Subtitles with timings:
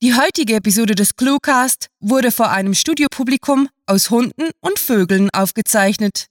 [0.00, 6.26] Die heutige Episode des Cluecast wurde vor einem Studiopublikum aus Hunden und Vögeln aufgezeichnet.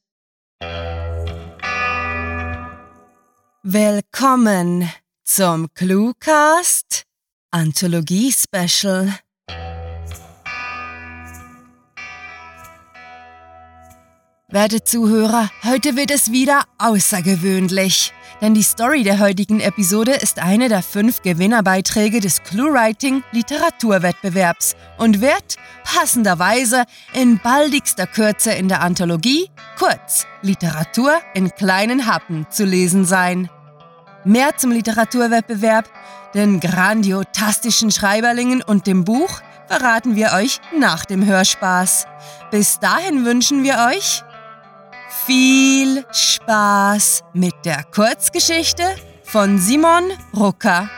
[3.64, 4.90] Willkommen
[5.26, 7.04] zum Cluecast
[7.52, 9.20] Anthologie Special.
[14.50, 18.14] Werte Zuhörer, heute wird es wieder außergewöhnlich.
[18.40, 25.20] Denn die Story der heutigen Episode ist eine der fünf Gewinnerbeiträge des ClueWriting Literaturwettbewerbs und
[25.20, 33.04] wird passenderweise in baldigster Kürze in der Anthologie, kurz Literatur in kleinen Happen, zu lesen
[33.04, 33.50] sein.
[34.24, 35.90] Mehr zum Literaturwettbewerb,
[36.34, 42.08] den grandiotastischen Schreiberlingen und dem Buch verraten wir euch nach dem Hörspaß.
[42.50, 44.24] Bis dahin wünschen wir euch
[45.26, 48.84] viel Spaß mit der Kurzgeschichte
[49.24, 50.90] von Simon Rucker.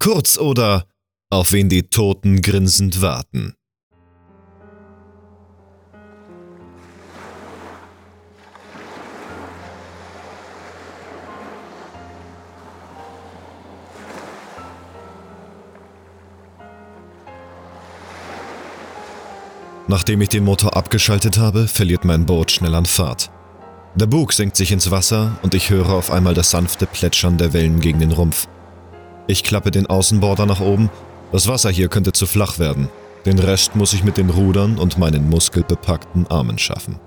[0.00, 0.86] Kurz oder
[1.30, 3.56] auf wen die Toten grinsend warten.
[19.88, 23.30] Nachdem ich den Motor abgeschaltet habe, verliert mein Boot schnell an Fahrt.
[23.94, 27.52] Der Bug senkt sich ins Wasser und ich höre auf einmal das sanfte Plätschern der
[27.52, 28.48] Wellen gegen den Rumpf.
[29.28, 30.90] Ich klappe den Außenborder nach oben.
[31.32, 32.88] Das Wasser hier könnte zu flach werden.
[33.24, 37.00] Den Rest muss ich mit den Rudern und meinen muskelbepackten Armen schaffen.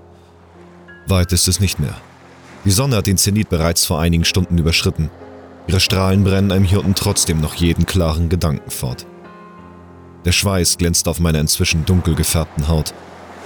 [1.06, 1.94] Weit ist es nicht mehr.
[2.64, 5.10] Die Sonne hat den Zenit bereits vor einigen Stunden überschritten.
[5.66, 9.06] Ihre Strahlen brennen einem Hirten trotzdem noch jeden klaren Gedanken fort.
[10.24, 12.92] Der Schweiß glänzt auf meiner inzwischen dunkel gefärbten Haut.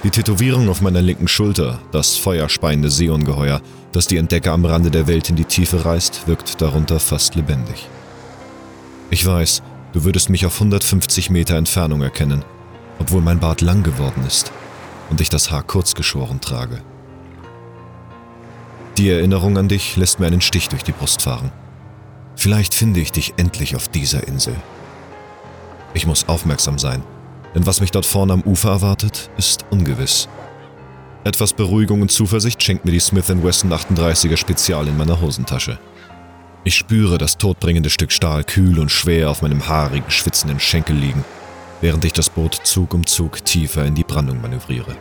[0.03, 5.07] Die Tätowierung auf meiner linken Schulter, das feuerspeiende Seeungeheuer, das die Entdecker am Rande der
[5.07, 7.87] Welt in die Tiefe reißt, wirkt darunter fast lebendig.
[9.09, 12.43] Ich weiß, du würdest mich auf 150 Meter Entfernung erkennen,
[12.99, 14.51] obwohl mein Bart lang geworden ist
[15.09, 16.81] und ich das Haar kurz geschoren trage.
[18.97, 21.51] Die Erinnerung an dich lässt mir einen Stich durch die Brust fahren.
[22.35, 24.55] Vielleicht finde ich dich endlich auf dieser Insel.
[25.95, 27.01] Ich muss aufmerksam sein,
[27.55, 30.27] denn was mich dort vorne am Ufer erwartet, ist ungewiss.
[31.23, 35.79] Etwas Beruhigung und Zuversicht schenkt mir die Smith Wesson 38er Spezial in meiner Hosentasche.
[36.65, 41.23] Ich spüre das todbringende Stück Stahl kühl und schwer auf meinem haarigen, schwitzenden Schenkel liegen,
[41.79, 44.97] während ich das Boot Zug um Zug tiefer in die Brandung manövriere.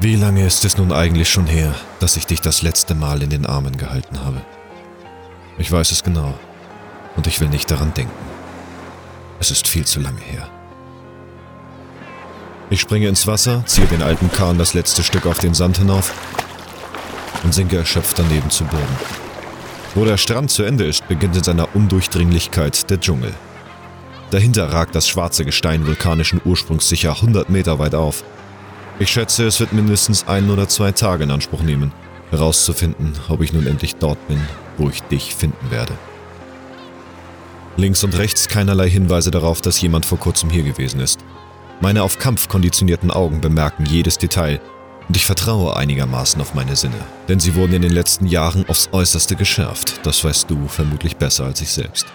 [0.00, 3.30] Wie lange ist es nun eigentlich schon her, dass ich dich das letzte Mal in
[3.30, 4.40] den Armen gehalten habe?
[5.58, 6.34] Ich weiß es genau
[7.16, 8.29] und ich will nicht daran denken.
[9.40, 10.48] Es ist viel zu lange her.
[12.68, 16.12] Ich springe ins Wasser, ziehe den alten Kahn das letzte Stück auf den Sand hinauf
[17.42, 18.98] und sinke erschöpft daneben zu Boden.
[19.94, 23.32] Wo der Strand zu Ende ist, beginnt in seiner Undurchdringlichkeit der Dschungel.
[24.30, 28.22] Dahinter ragt das schwarze Gestein vulkanischen Ursprungs sicher 100 Meter weit auf.
[28.98, 31.92] Ich schätze, es wird mindestens ein oder zwei Tage in Anspruch nehmen,
[32.30, 34.40] herauszufinden, ob ich nun endlich dort bin,
[34.76, 35.94] wo ich dich finden werde.
[37.80, 41.20] Links und rechts keinerlei Hinweise darauf, dass jemand vor kurzem hier gewesen ist.
[41.80, 44.60] Meine auf Kampf konditionierten Augen bemerken jedes Detail
[45.08, 48.90] und ich vertraue einigermaßen auf meine Sinne, denn sie wurden in den letzten Jahren aufs
[48.92, 50.00] äußerste geschärft.
[50.04, 52.06] Das weißt du vermutlich besser als ich selbst.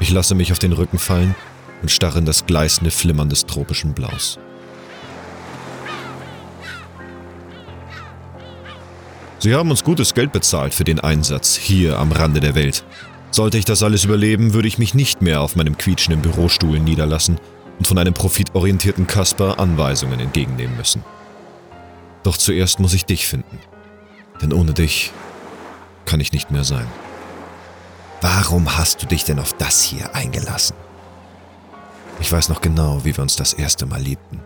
[0.00, 1.34] Ich lasse mich auf den Rücken fallen
[1.82, 4.38] und starre in das gleißende Flimmern des tropischen Blaus.
[9.40, 12.82] Sie haben uns gutes Geld bezahlt für den Einsatz hier am Rande der Welt,
[13.38, 17.38] sollte ich das alles überleben, würde ich mich nicht mehr auf meinem quietschenden Bürostuhl niederlassen
[17.78, 21.04] und von einem profitorientierten Kasper Anweisungen entgegennehmen müssen.
[22.24, 23.60] Doch zuerst muss ich dich finden.
[24.42, 25.12] Denn ohne dich
[26.04, 26.88] kann ich nicht mehr sein.
[28.22, 30.74] Warum hast du dich denn auf das hier eingelassen?
[32.18, 34.40] Ich weiß noch genau, wie wir uns das erste Mal liebten.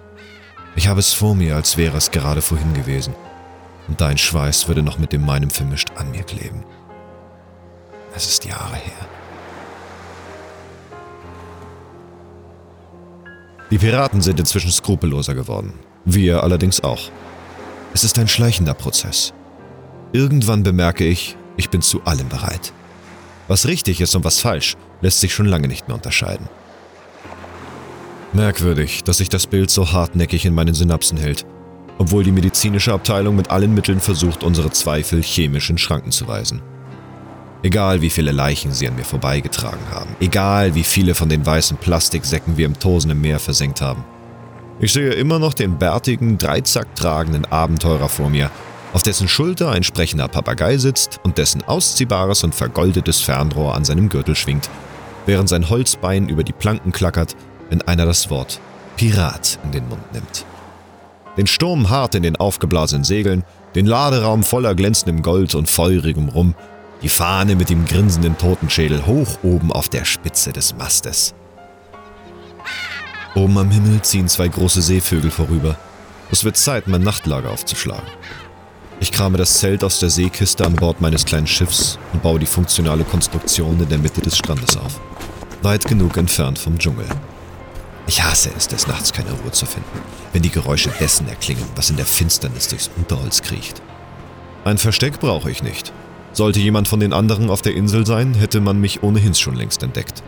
[0.76, 3.14] Ich habe es vor mir, als wäre es gerade vorhin gewesen.
[3.88, 6.62] Und dein Schweiß würde noch mit dem meinem vermischt an mir kleben.
[8.14, 9.08] Es ist Jahre her.
[13.70, 15.72] Die Piraten sind inzwischen skrupelloser geworden.
[16.04, 17.10] Wir allerdings auch.
[17.94, 19.32] Es ist ein schleichender Prozess.
[20.12, 22.72] Irgendwann bemerke ich, ich bin zu allem bereit.
[23.48, 26.48] Was richtig ist und was falsch, lässt sich schon lange nicht mehr unterscheiden.
[28.34, 31.46] Merkwürdig, dass sich das Bild so hartnäckig in meinen Synapsen hält,
[31.98, 36.62] obwohl die medizinische Abteilung mit allen Mitteln versucht, unsere Zweifel chemisch in Schranken zu weisen.
[37.64, 41.76] Egal wie viele Leichen sie an mir vorbeigetragen haben, egal wie viele von den weißen
[41.76, 44.04] Plastiksäcken wir im tosenden Meer versenkt haben.
[44.80, 48.50] Ich sehe immer noch den bärtigen, Dreizack tragenden Abenteurer vor mir,
[48.92, 54.08] auf dessen Schulter ein sprechender Papagei sitzt und dessen ausziehbares und vergoldetes Fernrohr an seinem
[54.08, 54.68] Gürtel schwingt,
[55.24, 57.36] während sein Holzbein über die Planken klackert,
[57.70, 58.60] wenn einer das Wort
[58.96, 60.44] Pirat in den Mund nimmt.
[61.36, 63.44] Den Sturm hart in den aufgeblasenen Segeln,
[63.74, 66.54] den Laderaum voller glänzendem Gold und feurigem Rum,
[67.02, 71.34] die Fahne mit dem grinsenden Totenschädel hoch oben auf der Spitze des Mastes.
[73.34, 75.76] Oben am Himmel ziehen zwei große Seevögel vorüber.
[76.30, 78.06] Es wird Zeit, mein Nachtlager aufzuschlagen.
[79.00, 82.46] Ich krame das Zelt aus der Seekiste an Bord meines kleinen Schiffs und baue die
[82.46, 85.00] funktionale Konstruktion in der Mitte des Strandes auf.
[85.62, 87.06] Weit genug entfernt vom Dschungel.
[88.06, 90.00] Ich hasse es, des Nachts keine Ruhe zu finden,
[90.32, 93.80] wenn die Geräusche dessen erklingen, was in der Finsternis durchs Unterholz kriecht.
[94.64, 95.92] Ein Versteck brauche ich nicht.
[96.32, 99.82] Sollte jemand von den anderen auf der Insel sein, hätte man mich ohnehin schon längst
[99.82, 100.22] entdeckt.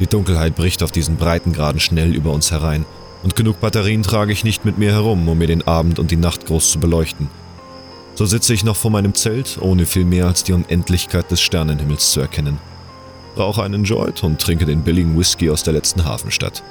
[0.00, 2.84] Die Dunkelheit bricht auf diesen Breitengraden schnell über uns herein,
[3.22, 6.16] und genug Batterien trage ich nicht mit mir herum, um mir den Abend und die
[6.16, 7.28] Nacht groß zu beleuchten.
[8.14, 12.12] So sitze ich noch vor meinem Zelt, ohne viel mehr als die Unendlichkeit des Sternenhimmels
[12.12, 12.58] zu erkennen.
[13.36, 16.62] Rauche einen Joint und trinke den billigen Whisky aus der letzten Hafenstadt.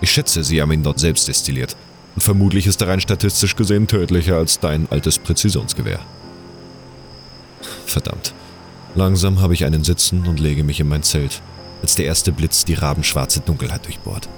[0.00, 1.76] Ich schätze, sie haben ihn dort selbst destilliert.
[2.16, 6.00] Und vermutlich ist er rein statistisch gesehen tödlicher als dein altes Präzisionsgewehr.
[7.84, 8.32] Verdammt.
[8.94, 11.42] Langsam habe ich einen Sitzen und lege mich in mein Zelt,
[11.82, 14.30] als der erste Blitz die rabenschwarze Dunkelheit durchbohrt.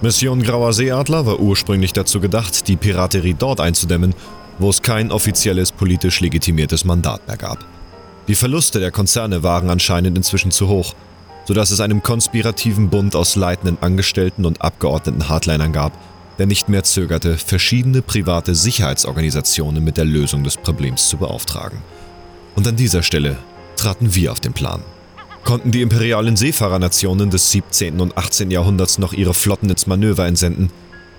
[0.00, 4.14] Mission Grauer Seeadler war ursprünglich dazu gedacht, die Piraterie dort einzudämmen,
[4.60, 7.64] wo es kein offizielles politisch legitimiertes Mandat mehr gab.
[8.28, 10.94] Die Verluste der Konzerne waren anscheinend inzwischen zu hoch,
[11.44, 15.92] sodass es einem konspirativen Bund aus leitenden Angestellten und abgeordneten Hardlinern gab,
[16.38, 21.78] der nicht mehr zögerte, verschiedene private Sicherheitsorganisationen mit der Lösung des Problems zu beauftragen.
[22.56, 23.36] Und an dieser Stelle
[23.76, 24.82] traten wir auf den Plan.
[25.44, 28.00] Konnten die imperialen Seefahrernationen des 17.
[28.00, 28.50] und 18.
[28.50, 30.70] Jahrhunderts noch ihre Flotten ins Manöver entsenden,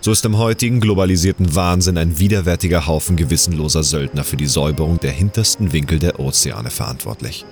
[0.01, 5.11] so ist im heutigen globalisierten Wahnsinn ein widerwärtiger Haufen gewissenloser Söldner für die Säuberung der
[5.11, 7.43] hintersten Winkel der Ozeane verantwortlich.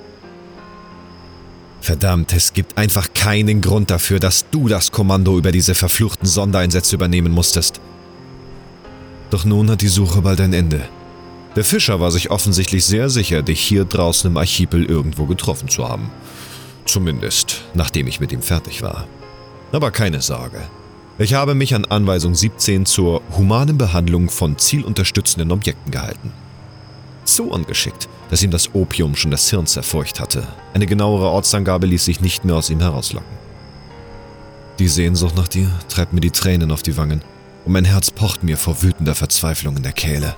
[1.83, 6.95] Verdammt, es gibt einfach keinen Grund dafür, dass du das Kommando über diese verfluchten Sondereinsätze
[6.95, 7.81] übernehmen musstest.
[9.31, 10.87] Doch nun hat die Suche bald ein Ende.
[11.57, 15.85] Der Fischer war sich offensichtlich sehr sicher, dich hier draußen im Archipel irgendwo getroffen zu
[15.85, 16.09] haben.
[16.85, 19.05] Zumindest, nachdem ich mit ihm fertig war.
[19.73, 20.61] Aber keine Sorge.
[21.19, 26.31] Ich habe mich an Anweisung 17 zur humanen Behandlung von zielunterstützenden Objekten gehalten.
[27.25, 30.47] So ungeschickt, dass ihm das Opium schon das Hirn zerfurcht hatte.
[30.73, 33.29] Eine genauere Ortsangabe ließ sich nicht mehr aus ihm herauslocken.
[34.79, 37.21] Die Sehnsucht nach dir treibt mir die Tränen auf die Wangen
[37.63, 40.33] und mein Herz pocht mir vor wütender Verzweiflung in der Kehle.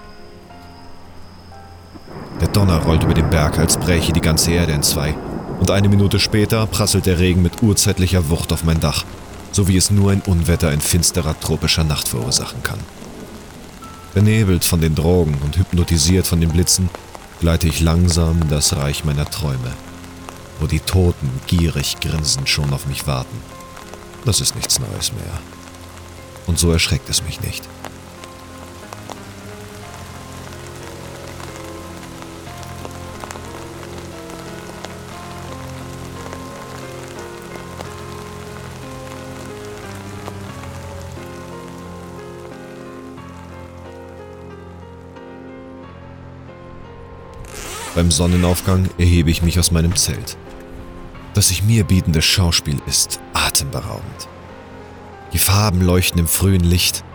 [2.41, 5.15] Der Donner rollt über den Berg, als bräche die ganze Erde in zwei
[5.61, 9.05] und eine Minute später prasselt der Regen mit urzeitlicher Wucht auf mein Dach,
[9.53, 12.79] so wie es nur ein Unwetter in finsterer tropischer Nacht verursachen kann.
[14.13, 16.89] Benebelt von den Drogen und hypnotisiert von den Blitzen,
[17.39, 19.71] gleite ich langsam das Reich meiner Träume,
[20.59, 23.37] wo die Toten gierig grinsend schon auf mich warten.
[24.25, 25.39] Das ist nichts Neues mehr.
[26.47, 27.63] Und so erschreckt es mich nicht.
[47.95, 50.37] Beim Sonnenaufgang erhebe ich mich aus meinem Zelt.
[51.33, 54.27] Das sich mir bietende Schauspiel ist atemberaubend.
[55.31, 57.05] Die Farben leuchten im frühen Licht.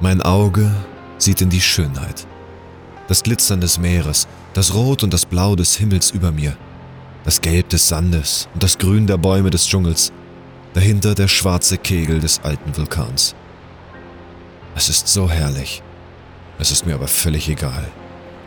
[0.00, 0.70] Mein Auge
[1.16, 2.26] sieht in die Schönheit.
[3.08, 6.58] Das Glitzern des Meeres, das Rot und das Blau des Himmels über mir,
[7.24, 10.12] das Gelb des Sandes und das Grün der Bäume des Dschungels,
[10.74, 13.34] dahinter der schwarze Kegel des alten Vulkans.
[14.74, 15.82] Es ist so herrlich.
[16.58, 17.90] Es ist mir aber völlig egal.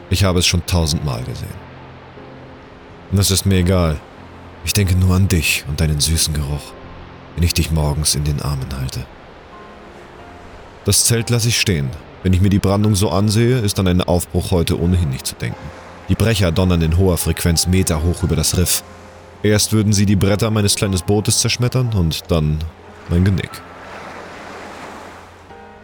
[0.09, 1.65] Ich habe es schon tausendmal gesehen.
[3.11, 3.99] Und es ist mir egal.
[4.63, 6.73] Ich denke nur an dich und deinen süßen Geruch,
[7.35, 9.05] wenn ich dich morgens in den Armen halte.
[10.85, 11.89] Das Zelt lasse ich stehen.
[12.23, 15.35] Wenn ich mir die Brandung so ansehe, ist an einen Aufbruch heute ohnehin nicht zu
[15.35, 15.59] denken.
[16.09, 18.83] Die Brecher donnern in hoher Frequenz meterhoch über das Riff.
[19.43, 22.59] Erst würden sie die Bretter meines kleinen Bootes zerschmettern und dann
[23.09, 23.51] mein Genick.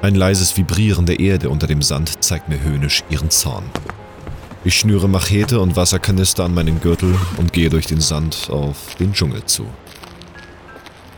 [0.01, 3.65] Ein leises Vibrieren der Erde unter dem Sand zeigt mir höhnisch ihren Zorn.
[4.63, 9.11] Ich schnüre Machete und Wasserkanister an meinen Gürtel und gehe durch den Sand auf den
[9.11, 9.65] Dschungel zu.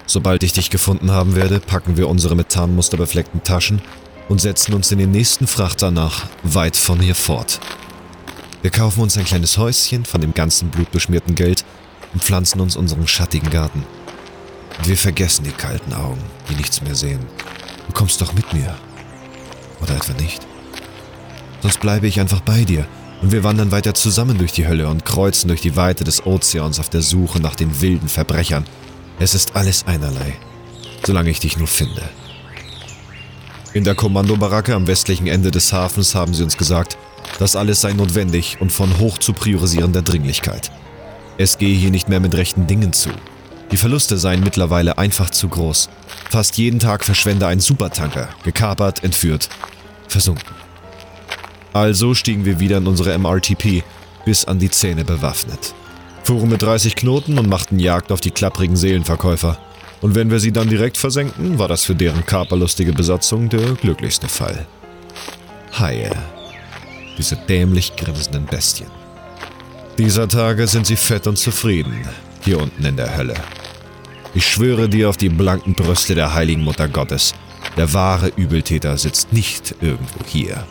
[0.06, 3.82] Sobald ich dich gefunden haben werde, packen wir unsere mit Tarnmuster befleckten Taschen
[4.30, 7.60] und setzen uns in den nächsten Frachter nach, weit von hier fort.
[8.62, 11.66] Wir kaufen uns ein kleines Häuschen von dem ganzen blutbeschmierten Geld
[12.14, 13.84] und pflanzen uns unseren schattigen Garten.
[14.78, 17.20] Und wir vergessen die kalten Augen, die nichts mehr sehen.
[17.88, 18.74] Du kommst doch mit mir.
[19.82, 20.48] Oder etwa nicht?
[21.62, 22.88] Sonst bleibe ich einfach bei dir
[23.24, 26.78] und wir wandern weiter zusammen durch die Hölle und kreuzen durch die Weite des Ozeans
[26.82, 28.66] auf der Suche nach den wilden Verbrechern.
[29.18, 30.34] Es ist alles einerlei,
[31.06, 32.02] solange ich dich nur finde.
[33.74, 36.98] In der Kommandobaracke am westlichen Ende des Hafens haben sie uns gesagt,
[37.40, 40.70] das alles sei notwendig und von hoch zu priorisierender Dringlichkeit.
[41.38, 43.10] Es gehe hier nicht mehr mit rechten Dingen zu.
[43.72, 45.88] Die Verluste seien mittlerweile einfach zu groß.
[46.30, 49.48] Fast jeden Tag verschwende ein Supertanker, gekapert, entführt,
[50.10, 50.63] versunken.
[51.74, 53.84] Also stiegen wir wieder in unsere MRTP,
[54.26, 55.74] bis an die Zähne bewaffnet.
[56.24, 59.58] Fuhren mit 30 Knoten und machten Jagd auf die klapprigen Seelenverkäufer.
[60.02, 64.28] Und wenn wir sie dann direkt versenkten, war das für deren kaperlustige Besatzung der glücklichste
[64.28, 64.66] Fall.
[65.78, 66.12] Haie.
[67.18, 68.90] Diese dämlich grinsenden Bestien.
[69.98, 72.08] Dieser Tage sind sie fett und zufrieden,
[72.44, 73.36] hier unten in der Hölle.
[74.34, 77.36] Ich schwöre dir auf die blanken Brüste der heiligen Mutter Gottes,
[77.78, 80.66] der wahre Übeltäter sitzt nicht irgendwo hier.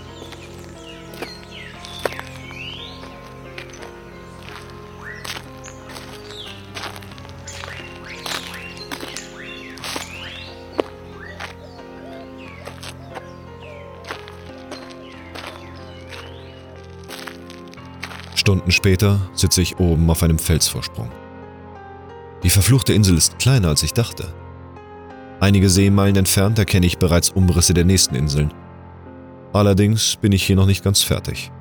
[18.42, 21.08] Stunden später sitze ich oben auf einem Felsvorsprung.
[22.42, 24.34] Die verfluchte Insel ist kleiner, als ich dachte.
[25.38, 28.52] Einige Seemeilen entfernt erkenne ich bereits Umrisse der nächsten Inseln.
[29.52, 31.52] Allerdings bin ich hier noch nicht ganz fertig.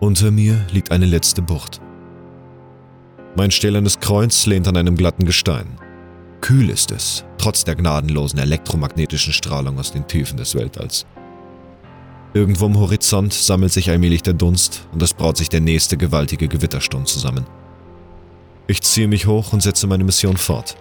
[0.00, 1.82] Unter mir liegt eine letzte Bucht.
[3.36, 5.78] Mein stählernes Kreuz lehnt an einem glatten Gestein.
[6.40, 11.04] Kühl ist es, trotz der gnadenlosen elektromagnetischen Strahlung aus den Tiefen des Weltalls.
[12.34, 16.48] Irgendwo am Horizont sammelt sich allmählich der Dunst und es braut sich der nächste gewaltige
[16.48, 17.46] Gewittersturm zusammen.
[18.66, 20.76] Ich ziehe mich hoch und setze meine Mission fort.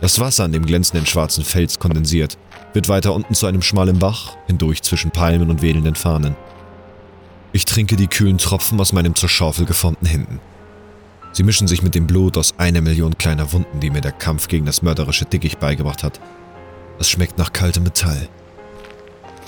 [0.00, 2.38] Das Wasser an dem glänzenden schwarzen Fels kondensiert,
[2.72, 6.34] wird weiter unten zu einem schmalen Bach, hindurch zwischen Palmen und wedelnden Fahnen.
[7.52, 10.40] Ich trinke die kühlen Tropfen aus meinem zur Schaufel geformten Händen.
[11.30, 14.48] Sie mischen sich mit dem Blut aus einer Million kleiner Wunden, die mir der Kampf
[14.48, 16.20] gegen das mörderische Dickicht beigebracht hat.
[16.98, 18.28] Es schmeckt nach kaltem Metall.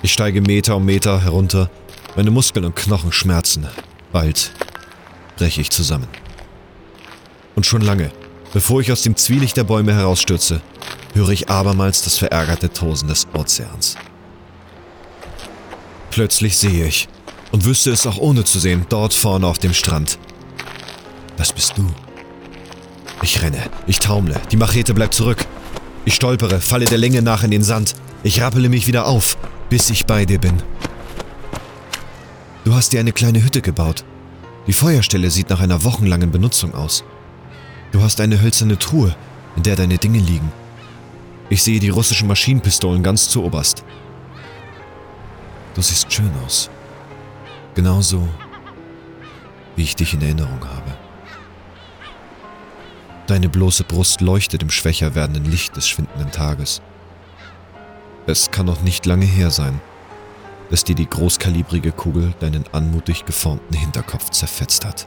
[0.02, 1.70] Ich steige Meter um Meter herunter,
[2.16, 3.66] meine Muskeln und Knochen schmerzen.
[4.12, 4.52] Bald
[5.36, 6.08] breche ich zusammen.
[7.54, 8.10] Und schon lange,
[8.52, 10.60] bevor ich aus dem Zwielicht der Bäume herausstürze,
[11.14, 13.96] höre ich abermals das verärgerte Tosen des Ozeans.
[16.10, 17.08] Plötzlich sehe ich,
[17.52, 20.18] und wüsste es auch ohne zu sehen, dort vorne auf dem Strand.
[21.36, 21.86] Das bist du.
[23.22, 25.46] Ich renne, ich taumle, die Machete bleibt zurück.
[26.04, 27.94] Ich stolpere, falle der Länge nach in den Sand.
[28.22, 29.36] Ich rappele mich wieder auf
[29.68, 30.62] bis ich bei dir bin.
[32.64, 34.04] Du hast dir eine kleine Hütte gebaut.
[34.66, 37.04] Die Feuerstelle sieht nach einer wochenlangen Benutzung aus.
[37.92, 39.14] Du hast eine hölzerne Truhe,
[39.56, 40.52] in der deine Dinge liegen.
[41.48, 43.84] Ich sehe die russischen Maschinenpistolen ganz zu oberst.
[45.74, 46.68] Du siehst schön aus.
[47.74, 48.26] Genauso,
[49.76, 50.96] wie ich dich in Erinnerung habe.
[53.26, 56.80] Deine bloße Brust leuchtet im schwächer werdenden Licht des schwindenden Tages.
[58.28, 59.80] Es kann noch nicht lange her sein,
[60.70, 65.06] dass dir die großkalibrige Kugel deinen anmutig geformten Hinterkopf zerfetzt hat.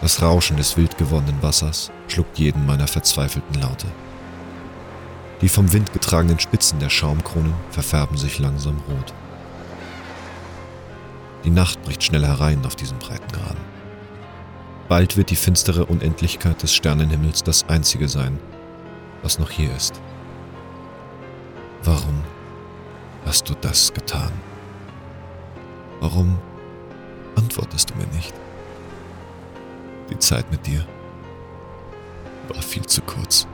[0.00, 3.88] Das Rauschen des wild gewordenen Wassers schluckt jeden meiner verzweifelten Laute.
[5.40, 9.12] Die vom Wind getragenen Spitzen der Schaumkronen verfärben sich langsam rot.
[11.44, 13.76] Die Nacht bricht schnell herein auf diesem Breitengraden.
[14.88, 18.38] Bald wird die finstere Unendlichkeit des Sternenhimmels das einzige sein,
[19.26, 20.00] was noch hier ist.
[21.82, 22.22] Warum
[23.24, 24.30] hast du das getan?
[25.98, 26.38] Warum
[27.34, 28.32] antwortest du mir nicht?
[30.10, 30.86] Die Zeit mit dir
[32.46, 33.48] war viel zu kurz.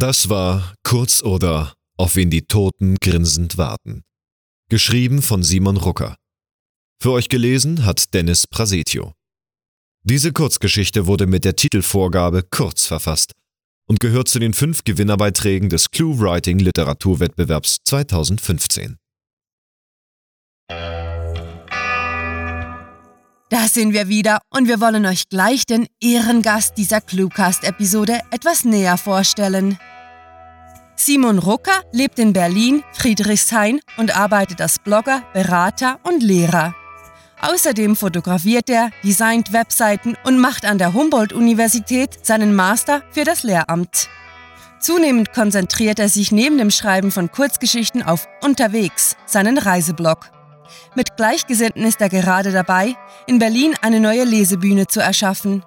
[0.00, 4.04] Das war Kurz oder Auf wen die Toten grinsend warten.
[4.70, 6.14] Geschrieben von Simon Rucker.
[7.02, 9.14] Für euch gelesen hat Dennis Prasetio.
[10.04, 13.32] Diese Kurzgeschichte wurde mit der Titelvorgabe Kurz verfasst
[13.88, 18.98] und gehört zu den fünf Gewinnerbeiträgen des Clue Writing Literaturwettbewerbs 2015.
[23.50, 28.96] Da sind wir wieder und wir wollen euch gleich den Ehrengast dieser Cluecast-Episode etwas näher
[28.96, 29.76] vorstellen.
[31.00, 36.74] Simon Rucker lebt in Berlin, Friedrichshain und arbeitet als Blogger, Berater und Lehrer.
[37.40, 44.08] Außerdem fotografiert er, designt Webseiten und macht an der Humboldt-Universität seinen Master für das Lehramt.
[44.80, 50.32] Zunehmend konzentriert er sich neben dem Schreiben von Kurzgeschichten auf Unterwegs, seinen Reiseblog.
[50.96, 52.96] Mit Gleichgesinnten ist er gerade dabei,
[53.28, 55.62] in Berlin eine neue Lesebühne zu erschaffen.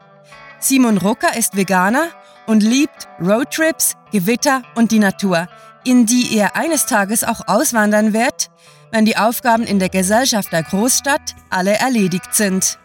[0.59, 2.09] Simon Rucker ist Veganer
[2.47, 5.47] und liebt Roadtrips, Gewitter und die Natur,
[5.83, 8.49] in die er eines Tages auch auswandern wird,
[8.91, 12.77] wenn die Aufgaben in der Gesellschaft der Großstadt alle erledigt sind.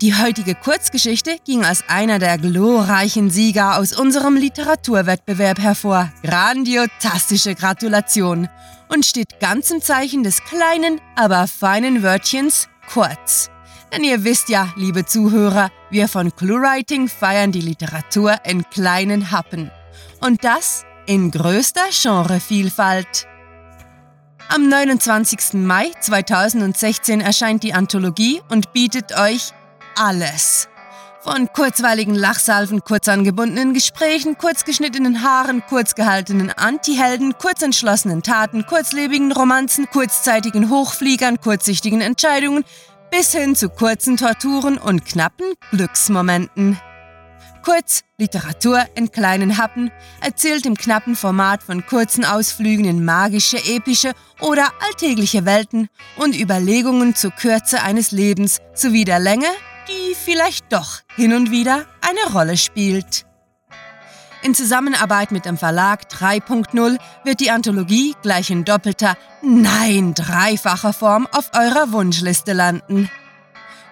[0.00, 6.12] Die heutige Kurzgeschichte ging als einer der glorreichen Sieger aus unserem Literaturwettbewerb hervor.
[6.22, 8.48] Grandiotastische Gratulation
[8.88, 13.50] und steht ganz im Zeichen des kleinen, aber feinen Wörtchens kurz.
[13.92, 19.70] Denn ihr wisst ja, liebe Zuhörer, wir von ClueWriting feiern die Literatur in kleinen Happen.
[20.20, 23.26] Und das in größter Genrevielfalt.
[24.50, 25.54] Am 29.
[25.54, 29.52] Mai 2016 erscheint die Anthologie und bietet euch
[29.96, 30.68] alles.
[31.20, 40.70] Von kurzweiligen Lachsalven, kurz angebundenen Gesprächen, kurzgeschnittenen Haaren, kurzgehaltenen Antihelden, kurzentschlossenen Taten, kurzlebigen Romanzen, kurzzeitigen
[40.70, 42.64] Hochfliegern, kurzsichtigen Entscheidungen
[43.10, 46.78] bis hin zu kurzen Torturen und knappen Glücksmomenten.
[47.64, 54.12] Kurz, Literatur in kleinen Happen, erzählt im knappen Format von kurzen Ausflügen in magische, epische
[54.40, 59.48] oder alltägliche Welten und Überlegungen zur Kürze eines Lebens sowie der Länge
[59.88, 63.27] die vielleicht doch hin und wieder eine Rolle spielt.
[64.42, 71.26] In Zusammenarbeit mit dem Verlag 3.0 wird die Anthologie gleich in doppelter, nein, dreifacher Form
[71.32, 73.10] auf eurer Wunschliste landen.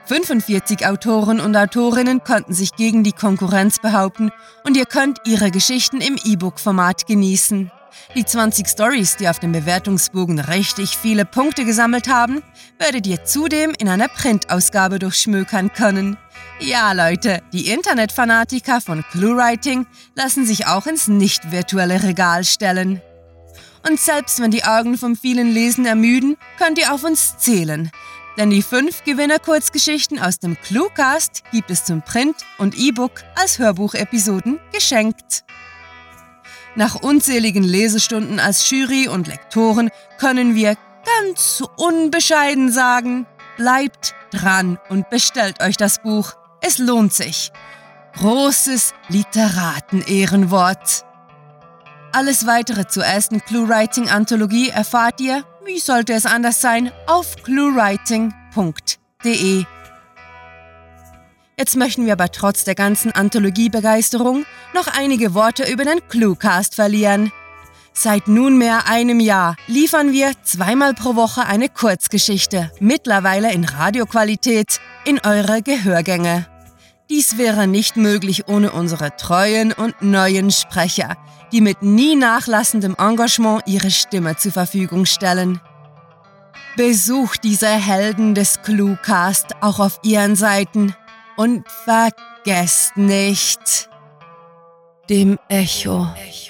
[0.05, 4.31] 45 Autoren und Autorinnen konnten sich gegen die Konkurrenz behaupten
[4.65, 7.73] und ihr könnt ihre Geschichten im E-Book-Format genießen.
[8.15, 12.43] Die 20 Stories, die auf dem Bewertungsbogen richtig viele Punkte gesammelt haben,
[12.79, 16.17] werdet ihr zudem in einer Printausgabe durchschmökern können.
[16.61, 23.03] Ja, Leute, die Internetfanatiker von ClueWriting lassen sich auch ins nicht virtuelle Regal stellen.
[23.89, 27.91] Und selbst wenn die Augen vom vielen Lesen ermüden, könnt ihr auf uns zählen.
[28.37, 34.59] Denn die fünf Gewinner-Kurzgeschichten aus dem Cluecast gibt es zum Print und E-Book als Hörbuchepisoden
[34.73, 35.45] geschenkt.
[36.77, 40.77] Nach unzähligen Lesestunden als Jury und Lektoren können wir
[41.21, 46.35] ganz unbescheiden sagen, bleibt dran und bestellt euch das Buch.
[46.61, 47.51] Es lohnt sich.
[48.19, 51.07] Großes Literaten-Ehrenwort.
[52.13, 59.65] Alles weitere zur ersten ClueWriting-Anthologie erfahrt ihr, wie sollte es anders sein, auf cluewriting.de.
[61.59, 67.33] Jetzt möchten wir aber trotz der ganzen Anthologiebegeisterung noch einige Worte über den Cluecast verlieren.
[67.95, 75.19] Seit nunmehr einem Jahr liefern wir zweimal pro Woche eine Kurzgeschichte, mittlerweile in Radioqualität, in
[75.25, 76.47] eure Gehörgänge.
[77.09, 81.17] Dies wäre nicht möglich ohne unsere treuen und neuen Sprecher,
[81.53, 85.59] die mit nie nachlassendem Engagement ihre Stimme zur Verfügung stellen.
[86.77, 90.95] Besucht diese Helden des Cluecast auch auf ihren Seiten
[91.37, 93.89] und vergesst nicht,
[95.09, 96.09] dem Echo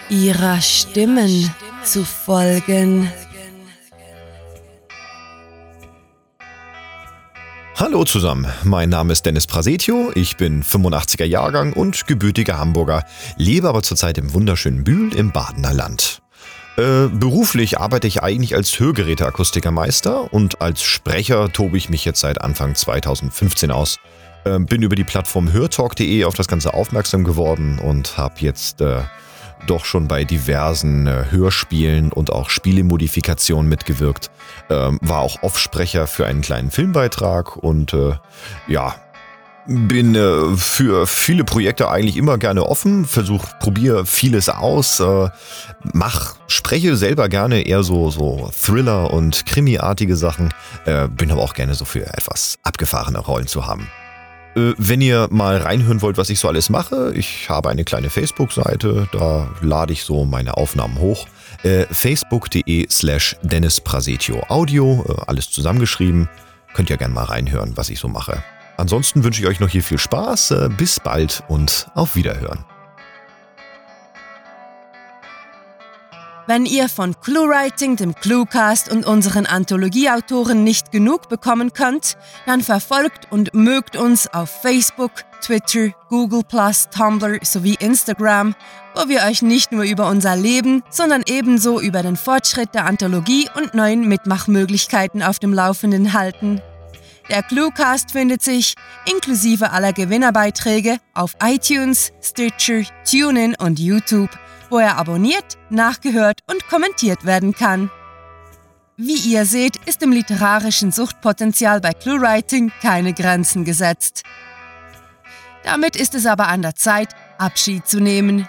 [0.08, 1.50] ihrer Stimmen
[1.82, 3.10] zu folgen.
[7.78, 13.04] Hallo zusammen, mein Name ist Dennis Prasetio, ich bin 85er Jahrgang und gebürtiger Hamburger,
[13.36, 16.22] lebe aber zurzeit im wunderschönen Bühl im Badener Land.
[16.78, 22.40] Äh, beruflich arbeite ich eigentlich als Hörgeräteakustikermeister und als Sprecher tobe ich mich jetzt seit
[22.40, 23.98] Anfang 2015 aus.
[24.46, 29.00] Äh, bin über die Plattform hörtalk.de auf das Ganze aufmerksam geworden und habe jetzt äh,
[29.66, 34.30] doch schon bei diversen äh, Hörspielen und auch Spielemodifikationen mitgewirkt.
[34.70, 38.12] Ähm, war auch Offsprecher für einen kleinen Filmbeitrag und äh,
[38.68, 38.94] ja,
[39.66, 45.28] bin äh, für viele Projekte eigentlich immer gerne offen, versuche, probiere vieles aus, äh,
[45.92, 50.54] mach, spreche selber gerne eher so, so Thriller und Krimi-artige Sachen,
[50.84, 53.88] äh, bin aber auch gerne so für etwas abgefahrene Rollen zu haben.
[54.56, 58.10] Äh, wenn ihr mal reinhören wollt, was ich so alles mache, ich habe eine kleine
[58.10, 61.26] Facebook-Seite, da lade ich so meine Aufnahmen hoch.
[61.62, 66.28] Äh, Facebook.de slash Dennis Prasetio Audio, äh, alles zusammengeschrieben.
[66.74, 68.42] Könnt ihr gerne mal reinhören, was ich so mache.
[68.76, 72.75] Ansonsten wünsche ich euch noch hier viel Spaß, bis bald und auf Wiederhören.
[76.48, 83.32] Wenn ihr von ClueWriting, dem ClueCast und unseren Anthologieautoren nicht genug bekommen könnt, dann verfolgt
[83.32, 85.10] und mögt uns auf Facebook,
[85.42, 86.44] Twitter, Google+,
[86.94, 88.54] Tumblr sowie Instagram,
[88.94, 93.48] wo wir euch nicht nur über unser Leben, sondern ebenso über den Fortschritt der Anthologie
[93.56, 96.62] und neuen Mitmachmöglichkeiten auf dem Laufenden halten.
[97.28, 98.74] Der Cluecast findet sich,
[99.10, 104.30] inklusive aller Gewinnerbeiträge, auf iTunes, Stitcher, TuneIn und YouTube–
[104.70, 107.90] wo er abonniert, nachgehört und kommentiert werden kann.
[108.96, 114.22] Wie ihr seht, ist dem literarischen Suchtpotenzial bei ClueWriting keine Grenzen gesetzt.
[115.64, 118.48] Damit ist es aber an der Zeit, Abschied zu nehmen.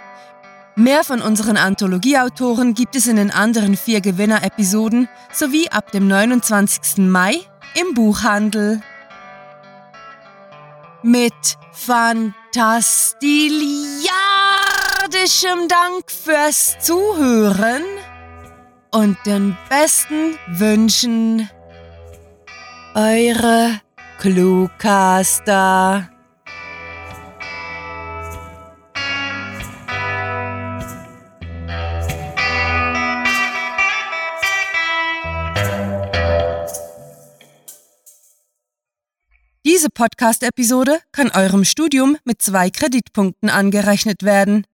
[0.75, 7.10] Mehr von unseren Anthologieautoren gibt es in den anderen vier Gewinner-Episoden sowie ab dem 29.
[7.10, 7.41] Mai
[7.73, 8.82] im Buchhandel.
[11.01, 11.34] Mit
[11.73, 13.76] Fantastiliar!
[15.09, 17.83] Herzlichem Dank fürs Zuhören
[18.91, 21.49] und den besten Wünschen.
[22.93, 23.79] Eure
[24.19, 26.09] Cluecaster.
[39.65, 44.65] Diese Podcast-Episode kann eurem Studium mit zwei Kreditpunkten angerechnet werden.